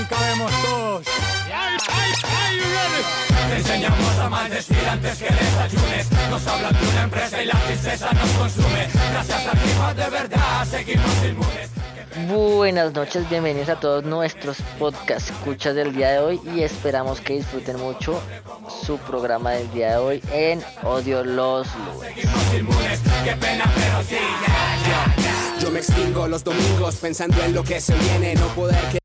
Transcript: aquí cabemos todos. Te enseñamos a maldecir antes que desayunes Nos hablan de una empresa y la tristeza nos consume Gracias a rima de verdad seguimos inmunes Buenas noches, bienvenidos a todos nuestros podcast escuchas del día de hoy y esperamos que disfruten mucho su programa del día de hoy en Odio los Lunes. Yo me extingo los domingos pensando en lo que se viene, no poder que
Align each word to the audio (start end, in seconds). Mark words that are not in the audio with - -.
aquí 0.00 0.08
cabemos 0.08 0.52
todos. 0.62 1.06
Te 3.48 3.56
enseñamos 3.56 4.18
a 4.18 4.28
maldecir 4.28 4.88
antes 4.88 5.18
que 5.18 5.24
desayunes 5.24 6.06
Nos 6.30 6.46
hablan 6.46 6.72
de 6.72 6.88
una 6.88 7.02
empresa 7.02 7.42
y 7.42 7.46
la 7.46 7.54
tristeza 7.54 8.12
nos 8.12 8.30
consume 8.30 8.88
Gracias 9.12 9.46
a 9.46 9.52
rima 9.52 9.94
de 9.94 10.10
verdad 10.10 10.64
seguimos 10.66 11.24
inmunes 11.28 11.70
Buenas 12.28 12.92
noches, 12.92 13.28
bienvenidos 13.28 13.68
a 13.70 13.80
todos 13.80 14.04
nuestros 14.04 14.58
podcast 14.78 15.30
escuchas 15.30 15.74
del 15.74 15.94
día 15.94 16.10
de 16.10 16.18
hoy 16.18 16.40
y 16.54 16.62
esperamos 16.62 17.20
que 17.20 17.34
disfruten 17.34 17.78
mucho 17.78 18.22
su 18.84 18.98
programa 18.98 19.50
del 19.52 19.70
día 19.72 19.90
de 19.90 19.96
hoy 19.96 20.22
en 20.32 20.62
Odio 20.82 21.24
los 21.24 21.66
Lunes. 21.74 23.00
Yo 25.60 25.70
me 25.70 25.78
extingo 25.78 26.28
los 26.28 26.44
domingos 26.44 26.96
pensando 26.96 27.42
en 27.42 27.54
lo 27.54 27.64
que 27.64 27.80
se 27.80 27.94
viene, 27.94 28.34
no 28.34 28.46
poder 28.48 28.80
que 28.92 28.99